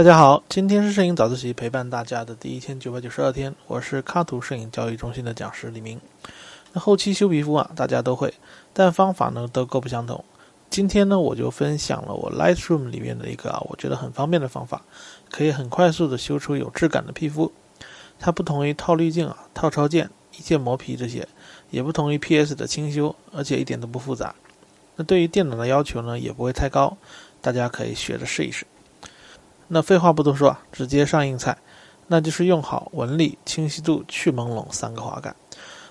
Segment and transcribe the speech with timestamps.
[0.00, 6.00] 大家好，今天是摄影早自习陪伴大家的第一千九百九十二天，我是卡图摄影教育中心的讲师李明。
[6.72, 8.32] 那后期修皮肤啊，大家都会，
[8.72, 10.24] 但方法呢都各不相同。
[10.70, 14.80] 今天呢，我就分享了我 Lightroom 里面的一个啊，我觉得很方便的方法，
[15.30, 17.52] 可以很快速的修出有质感的皮肤。
[18.18, 21.28] 它不同于套滤镜啊、套超件、一键磨皮这些，
[21.68, 24.34] 也不同于 PS 的清修，而且一点都不复杂。
[24.96, 26.96] 那对于电脑的要求呢，也不会太高，
[27.42, 28.66] 大家可以学着试一试。
[29.72, 31.56] 那废话不多说啊，直接上硬菜，
[32.08, 35.34] 那就是用好纹理、清晰度、去朦胧三个滑杆。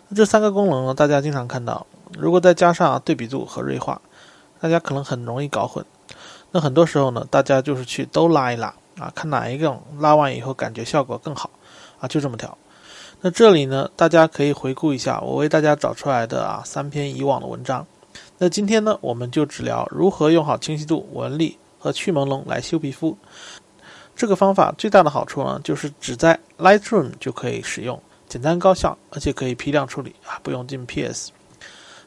[0.10, 1.88] 那这三个功能呢，大家经常看到，
[2.18, 4.02] 如果再加上对比度和锐化，
[4.60, 5.86] 大家可能很容易搞混。
[6.52, 11.50] 那很多时候呢，大家就是去都拉一拉啊，看哪一个拉完以后感觉效果更好
[12.02, 12.58] 啊，就这么调。
[13.22, 17.88] 那这里呢，大家可以回顾一下我为大家找出来的啊三篇以往的文章。
[18.38, 23.18] 那今天呢，我们就只聊如何用好清晰度、纹理和去朦胧来修皮肤。
[24.20, 31.32] 这个方法最大的好处呢，就是只在 Lightroom 就可以使用，简单高效，而且可以批量处理啊，不用进 PS。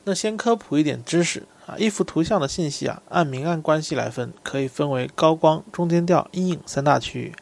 [0.05, 7.33] 那先科普一点知识啊，一幅图像的信息啊，按明暗关系来分，可以分为高光、中间调、阴影三大区域。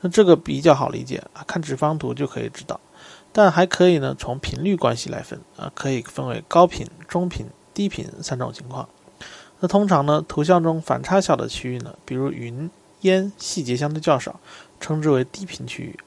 [0.00, 2.80] 那这个比较好理解啊，看直方图就可以知道。
[3.30, 7.46] 但还可以呢，从频率关系来分啊，可以分为高频、中频。
[7.74, 8.88] 低频三种情况，
[9.58, 12.70] 那通常呢，图像中反差小的区域呢，比如云、
[13.04, 14.38] 烟，细节相对较少，
[14.78, 15.98] 称之为低频区域。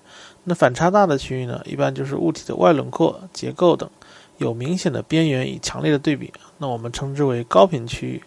[0.44, 3.90] 那反差大的区域呢，一般就是物体的外轮廓、结构等
[4.38, 8.22] 有明显的边缘与强烈的对比，那我们称之为高频区域。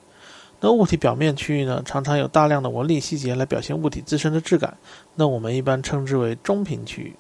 [0.61, 4.77] 那物体表面区域呢，常常有大量的纹理细节来表现物体自身的质感，
[5.15, 7.15] 那我们一般称之为中频区域。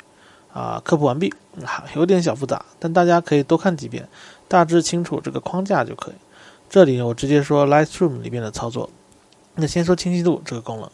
[0.52, 1.32] 啊，科普完毕，
[1.64, 4.08] 好，有点小复杂，但大家可以多看几遍。
[4.48, 6.14] 大致清楚这个框架就可以。
[6.68, 8.90] 这里我直接说 Lightroom 里面的操作。
[9.54, 10.90] 那先说清晰度这个功能，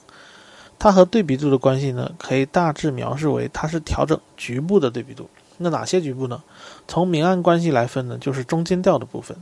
[0.78, 5.28] 它和对比度的关系呢，可以大致描述为它是调整局部的对比度。
[5.58, 6.42] 那哪些局部呢？
[6.86, 9.34] 从明暗关系来分呢，就是中间调的部分；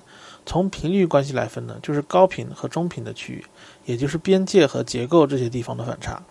[0.46, 3.44] 从频率关系来分呢，就是高频和中频的区域，
[3.84, 6.22] 也就是边界和结构这些地方的反差。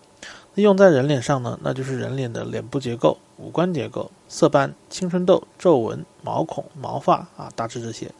[0.62, 8.12] 用在人脸上呢，那就是人脸的脸部结构、五官结构、色斑、青春痘、皱纹、毛孔、毛发啊，大致这些。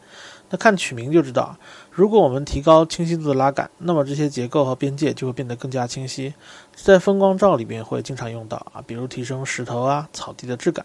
[0.50, 1.56] 那看取名就知道，
[1.92, 6.34] 如果我们提高清晰度的拉杆，那么这些结构和边界就会变得更加清晰。
[6.74, 10.84] 在风光照里边会经常用到啊，比如提升石头啊、草地的质感。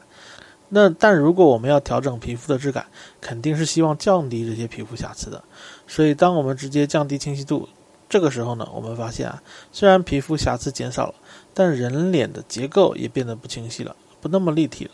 [0.70, 2.86] 那但如果我们要调整皮肤的质感，
[3.20, 5.44] 肯定是希望降低这些皮肤瑕疵的。
[5.88, 7.68] 所以当我们直接降低清晰度。
[8.10, 11.14] 这个时候呢，我们发现啊，虽然皮肤瑕疵减少了，
[11.54, 14.92] 但人脸的结构也变得不清晰了，不那么立体了，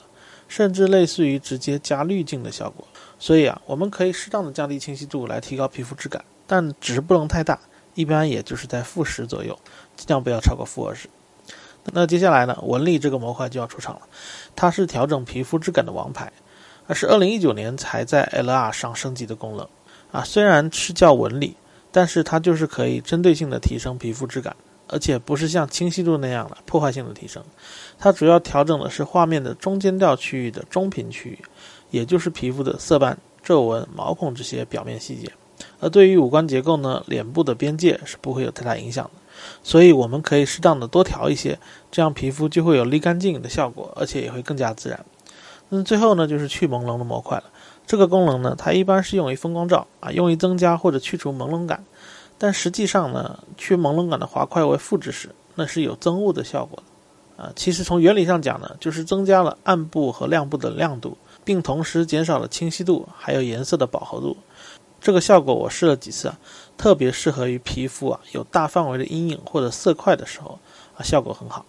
[0.50, 2.86] 甚至类似于直接加滤镜的效果。
[3.18, 7.58] 所以啊，我们可以适当的降低清晰度来提高皮肤质感，但只是不能太大，
[7.94, 9.58] 一般也就是在负十左右，
[9.96, 11.08] 尽量不要超过负二十。
[11.94, 14.02] 那接下来呢，纹理这个模块就要出场了，
[14.58, 16.34] 它是调整皮肤质感的王牌，
[16.86, 19.66] 而是二零一九年才在 LR 上升级的功能
[20.12, 21.56] 啊，虽然是叫纹理。
[21.96, 24.54] 但是它就是可以针对性的提升皮肤质感，
[24.90, 27.42] 而且不是像清晰度那样的破坏性的提升。
[27.98, 31.40] 它主要调整的是画面的中间调区域的中频区域，
[31.92, 35.32] 也就是皮肤的色斑、皱纹、毛孔这些表面细节。
[35.80, 39.12] 而对于五官结构呢，脸部的边界是不会有太大影响的。
[39.64, 41.58] 所以我们可以适当的多调一些，
[41.90, 45.00] 这样皮肤就会有立竿见影的效果，而且也会更加自然。
[45.70, 47.46] 那最后呢，就是去朦胧的模块了。
[47.88, 51.84] 这个功能呢，它一般是用于风光照啊，用于增加或者去除朦胧感。
[52.38, 56.78] 但实际上呢，去朦胧感的滑块为负值时，那是有增雾的效果
[57.38, 57.52] 的啊。
[57.56, 64.36] 其实从原理上讲呢，就是增加了暗部和亮部的亮度，并同时减少了清晰度还有颜色的饱和度。
[65.00, 66.38] 这个效果我试了几次啊，
[66.76, 70.60] 特别适合于皮肤啊有大范围的阴影或者色块的时候
[70.98, 71.64] 啊，效果很好。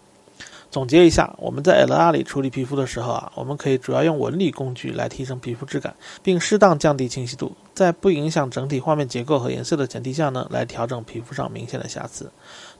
[0.76, 12.30] 总结一下，我们在 LR 里处理皮肤的时候啊，我们可以主要用纹理工具来提升皮肤质感，并适当降低清晰度，在不影响整体画面结构和颜色的前提下呢，来调整皮肤上明显的瑕疵。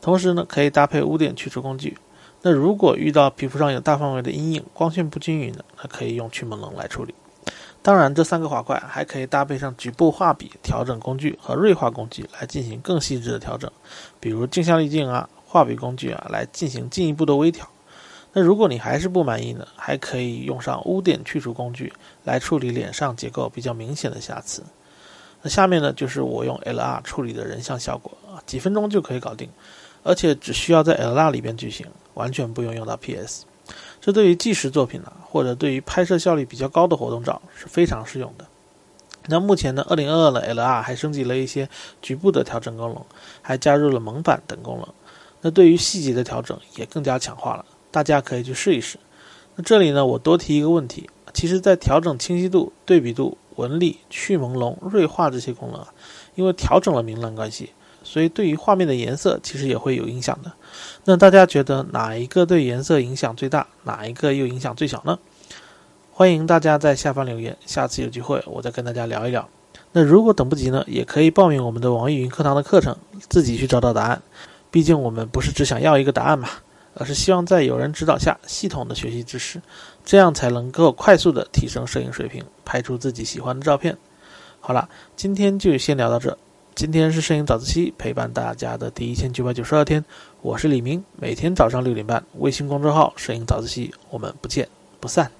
[0.03, 1.97] 同时呢，可以搭配污点去除工具。
[2.43, 7.15] 那如果遇到皮肤上有大范围的阴影、光线不均匀的，那可以用去朦胧来处理。
[7.81, 13.73] 当然，这三个滑块还可以搭配上局部画笔调整工具和锐化工具来进行更细致的调整，
[14.20, 17.67] 比如镜像滤镜啊、画笔工具啊，来进行进一步的微调。
[18.38, 19.67] 那如果你还是不满意呢？
[19.77, 21.91] 还可以用上污点去除工具
[22.25, 24.62] 来处理脸上结构比较明显的瑕疵。
[25.41, 29.49] 那下面呢，就是我用 LR 处理的人像效果啊，几分钟就可以搞定，
[30.03, 33.44] 而且只需要在 LR 里边举行，完全不用用到 PS。
[34.03, 38.44] 这对于纪实作品呢，或者对于拍摄效率比较高的活动照是非常适用的。
[39.29, 41.67] 那目前呢2022的 LR 还升级了一些
[42.03, 43.03] 局部的调整功能，
[43.41, 44.87] 还加入了蒙版等功能。
[45.41, 47.65] 那对于细节的调整也更加强化了，
[47.96, 48.98] 大家可以去试一试。
[49.54, 55.88] 那这里呢，我多提一个问题，其实，在调整清晰度、对比度、纹理、去朦胧、锐化这些功能啊，
[56.34, 57.70] 因为调整了明暗关系，
[58.04, 60.52] 所以对于画面的颜色其实也会有影响的。
[61.06, 65.19] 那大家觉得哪一个对颜色影响最大，哪一个又影响最小呢？
[66.12, 69.48] 欢迎大家在下方留言，下次有机会我再跟大家聊一聊。
[69.93, 72.94] 那如果等不及呢，也可以报名我们的网易云课堂的课程，
[73.31, 74.20] 自己去找找答案。
[74.70, 76.50] 毕竟我们不是只想要一个答案嘛，
[76.98, 79.60] 而是希望在有人指导下系统的学习知识，
[80.04, 83.96] 这样才能够快速的提升摄影水平，拍出自己喜欢的照片。
[84.58, 86.37] 好了，今天就先聊到这。
[86.75, 90.04] 今天是摄影早自习陪伴大家的第一千九百九十二天，
[90.43, 94.69] 我是李明，每天早上六点半，微信公众号“摄影早自习”，我们不见
[95.00, 95.31] 不散。